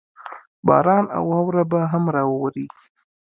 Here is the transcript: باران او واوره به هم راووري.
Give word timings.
باران 0.67 1.05
او 1.15 1.23
واوره 1.31 1.63
به 1.71 1.79
هم 1.91 2.03
راووري. 2.15 2.65